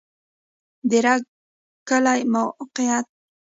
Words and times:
د 0.89 0.91
رګ 1.05 1.21
کلی 1.89 2.21
موقعیت 2.33 3.07